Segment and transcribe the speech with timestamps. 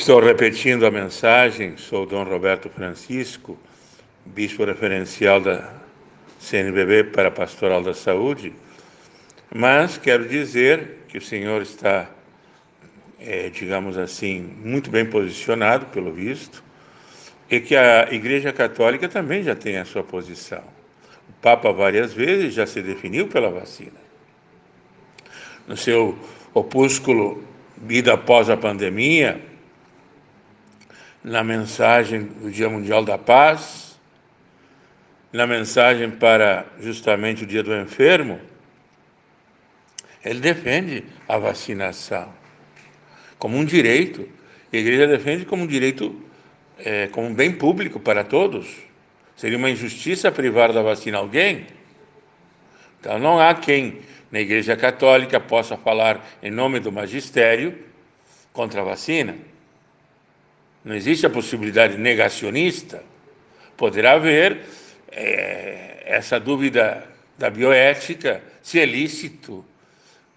[0.00, 3.58] Estou repetindo a mensagem, sou Dom Roberto Francisco,
[4.24, 5.74] bispo referencial da
[6.38, 8.54] CNBB para a Pastoral da Saúde,
[9.54, 12.10] mas quero dizer que o senhor está,
[13.20, 16.64] é, digamos assim, muito bem posicionado, pelo visto,
[17.50, 20.64] e que a Igreja Católica também já tem a sua posição.
[21.28, 24.00] O Papa várias vezes já se definiu pela vacina.
[25.68, 26.18] No seu
[26.54, 27.44] opúsculo
[27.82, 29.40] Vida após a Pandemia,
[31.22, 33.98] na mensagem do Dia Mundial da Paz,
[35.32, 38.40] na mensagem para justamente o Dia do Enfermo,
[40.24, 42.32] ele defende a vacinação
[43.38, 44.28] como um direito.
[44.72, 46.14] A igreja defende como um direito,
[46.78, 48.68] é, como um bem público para todos.
[49.34, 51.66] Seria uma injustiça privar da vacina alguém.
[53.00, 57.76] Então não há quem na Igreja Católica possa falar em nome do magistério
[58.52, 59.34] contra a vacina.
[60.84, 63.02] Não existe a possibilidade negacionista.
[63.76, 64.60] Poderá haver
[65.10, 67.06] é, essa dúvida
[67.38, 69.64] da bioética, se é lícito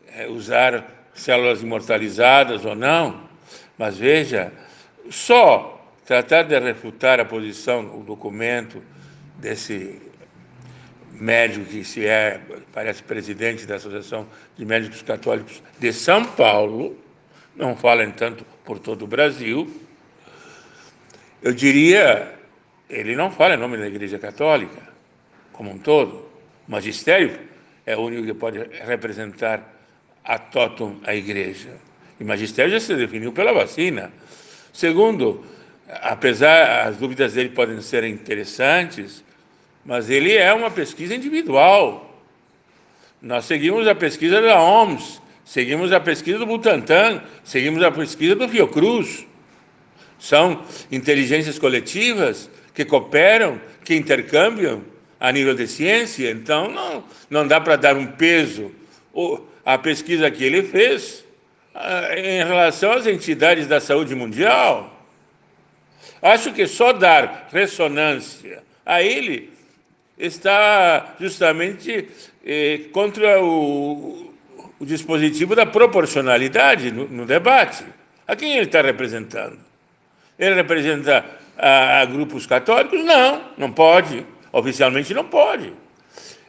[0.08, 3.30] é, usar células imortalizadas ou não.
[3.78, 4.52] Mas veja,
[5.10, 5.74] só
[6.06, 8.82] tratar de refutar a posição, o documento
[9.38, 10.02] desse
[11.12, 12.40] médico que se é,
[12.72, 16.98] parece presidente da Associação de Médicos Católicos de São Paulo,
[17.56, 19.70] não fala, entanto, por todo o Brasil,
[21.44, 22.34] eu diria,
[22.90, 24.82] ele não fala em nome da Igreja Católica,
[25.52, 26.26] como um todo.
[26.68, 27.38] O magistério
[27.86, 29.62] é o único que pode representar
[30.24, 31.72] a totum a Igreja.
[32.18, 34.12] E magistério já se definiu pela vacina.
[34.72, 35.46] Segundo,
[36.02, 39.22] apesar as dúvidas dele podem ser interessantes,
[39.86, 42.24] mas ele é uma pesquisa individual.
[43.22, 48.48] Nós seguimos a pesquisa da OMS, seguimos a pesquisa do Butantan, seguimos a pesquisa do
[48.48, 49.28] Fiocruz.
[50.24, 54.82] São inteligências coletivas que cooperam, que intercambiam
[55.20, 56.32] a nível de ciência.
[56.32, 58.72] Então, não, não dá para dar um peso
[59.66, 61.26] à pesquisa que ele fez
[61.76, 65.06] ah, em relação às entidades da saúde mundial.
[66.22, 69.52] Acho que só dar ressonância a ele
[70.18, 72.08] está justamente
[72.46, 74.34] eh, contra o,
[74.80, 77.84] o, dispositivo da proporcionalidade no, no debate.
[78.26, 79.73] A quem ele está representando?
[80.38, 81.26] Ele representa
[81.58, 83.04] a, a grupos católicos?
[83.04, 84.26] Não, não pode.
[84.52, 85.74] Oficialmente não pode.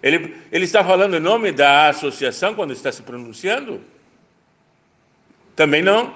[0.03, 3.81] Ele, ele está falando em nome da associação quando está se pronunciando?
[5.57, 6.13] Também não.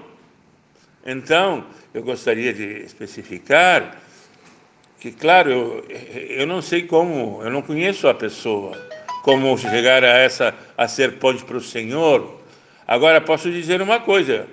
[1.07, 1.65] Então,
[1.95, 3.97] eu gostaria de especificar
[5.01, 8.77] que, claro, eu, eu não sei como, eu não conheço a pessoa,
[9.23, 12.41] como chegar a essa a ser ponte para o Senhor.
[12.87, 14.47] Agora, posso dizer uma coisa: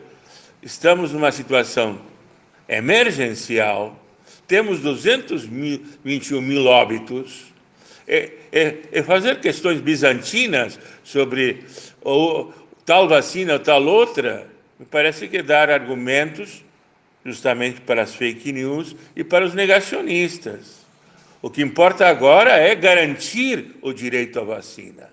[0.61, 1.99] estamos numa situação
[2.67, 3.99] emergencial,
[4.47, 7.53] temos 221 mil óbitos,
[8.07, 11.63] é, é, é, fazer questões bizantinas sobre
[12.01, 12.53] ou,
[12.85, 14.47] tal vacina ou tal outra,
[14.79, 16.63] me parece que é dar argumentos
[17.25, 20.85] justamente para as fake news e para os negacionistas.
[21.41, 25.09] O que importa agora é garantir o direito à vacina.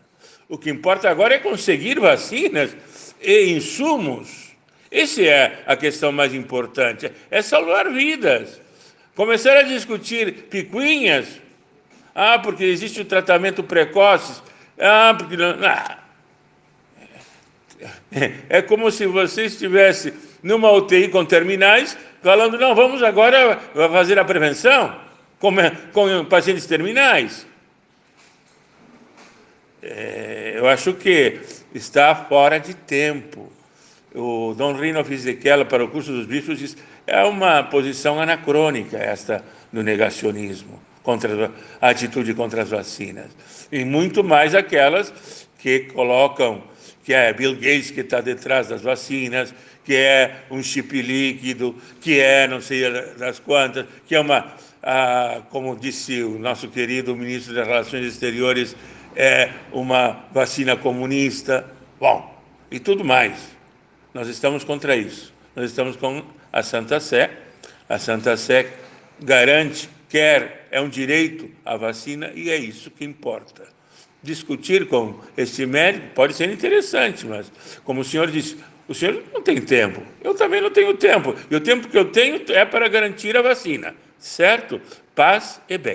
[0.49, 2.77] O que importa agora é conseguir vacinas
[3.23, 4.52] e insumos
[4.93, 8.61] essa é a questão mais importante, é salvar vidas.
[9.15, 11.41] Começar a discutir picuinhas,
[12.15, 14.43] ah, porque existe o tratamento precoce,
[14.79, 15.57] ah, porque não...
[15.67, 15.99] Ah.
[18.49, 23.59] É como se você estivesse numa UTI com terminais, falando, não, vamos agora
[23.91, 25.01] fazer a prevenção
[25.39, 25.53] com,
[25.93, 27.47] com pacientes terminais.
[29.83, 31.41] É, eu acho que
[31.75, 33.53] está fora de tempo
[34.15, 39.45] o Dom Rino Fisichella, para o curso dos bispos, diz é uma posição anacrônica esta
[39.73, 41.51] do negacionismo, contra
[41.81, 43.29] a atitude contra as vacinas.
[43.71, 46.63] E muito mais aquelas que colocam
[47.05, 49.53] que é Bill Gates que está detrás das vacinas,
[49.85, 52.89] que é um chip líquido, que é não sei
[53.19, 58.77] das quantas, que é uma, ah, como disse o nosso querido ministro das Relações Exteriores,
[59.17, 61.67] é uma vacina comunista,
[61.99, 62.41] bom,
[62.71, 63.53] e tudo mais.
[64.15, 65.33] Nós estamos contra isso.
[65.57, 66.23] Nós estamos com
[66.53, 67.31] a Santa Sé.
[67.89, 68.73] A Santa Sé
[69.21, 73.65] garante, quer, é um direito a vacina e é isso que importa.
[74.23, 77.51] Discutir com este médico pode ser interessante, mas,
[77.85, 78.57] como o senhor disse,
[78.87, 80.03] o senhor não tem tempo.
[80.23, 81.35] Eu também não tenho tempo.
[81.51, 83.95] E o tempo que eu tenho é para garantir a vacina.
[84.19, 84.81] Certo?
[85.15, 85.91] Paz e bem.